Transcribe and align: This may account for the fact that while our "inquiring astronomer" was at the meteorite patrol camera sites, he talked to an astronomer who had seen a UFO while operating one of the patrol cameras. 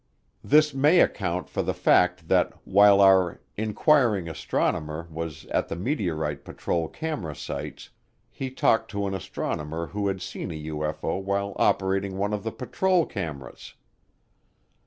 This 0.43 0.73
may 0.73 0.99
account 0.99 1.47
for 1.47 1.61
the 1.61 1.75
fact 1.75 2.27
that 2.27 2.53
while 2.65 3.01
our 3.01 3.39
"inquiring 3.55 4.27
astronomer" 4.27 5.07
was 5.11 5.45
at 5.51 5.67
the 5.67 5.75
meteorite 5.75 6.43
patrol 6.43 6.87
camera 6.87 7.35
sites, 7.35 7.91
he 8.31 8.49
talked 8.49 8.89
to 8.89 9.05
an 9.05 9.13
astronomer 9.13 9.85
who 9.85 10.07
had 10.07 10.19
seen 10.19 10.49
a 10.49 10.55
UFO 10.73 11.21
while 11.21 11.53
operating 11.57 12.17
one 12.17 12.33
of 12.33 12.41
the 12.43 12.51
patrol 12.51 13.05
cameras. 13.05 13.75